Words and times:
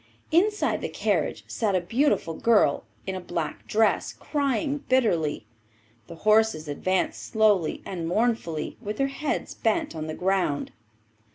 Inside 0.31 0.81
the 0.81 0.89
carriage 0.89 1.43
sat 1.45 1.75
a 1.75 1.79
beautiful 1.79 2.33
girl 2.33 2.85
in 3.05 3.13
a 3.13 3.21
black 3.21 3.67
dress 3.67 4.13
crying 4.13 4.79
bitterly. 4.89 5.45
The 6.07 6.15
horses 6.25 6.67
advanced 6.67 7.21
slowly 7.21 7.83
and 7.85 8.07
mournfully, 8.07 8.77
with 8.81 8.97
their 8.97 9.09
heads 9.09 9.53
bent 9.53 9.95
on 9.95 10.07
the 10.07 10.15
ground. 10.15 10.71